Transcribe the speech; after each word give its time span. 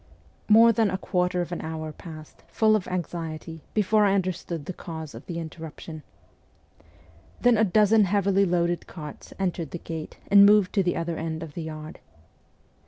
More 0.49 0.71
than 0.71 0.89
a 0.89 0.97
quarter 0.97 1.41
of 1.41 1.51
an 1.51 1.61
hour 1.61 1.91
passed, 1.91 2.41
full 2.47 2.75
of 2.75 2.87
anxiety, 2.87 3.61
before 3.75 4.03
I 4.07 4.15
understood 4.15 4.65
the 4.65 4.73
cause 4.73 5.13
of 5.13 5.27
the 5.27 5.37
interrup 5.37 5.77
tion. 5.79 6.01
Then 7.39 7.55
a 7.55 7.63
dozen 7.63 8.05
heavily 8.05 8.43
loaded 8.47 8.87
carts 8.87 9.31
entered 9.37 9.69
the 9.69 9.77
gate 9.77 10.17
and 10.27 10.43
moved 10.43 10.73
to 10.73 10.81
the 10.81 10.95
other 10.95 11.17
end 11.19 11.43
of 11.43 11.53
the 11.53 11.61
yard. 11.61 11.99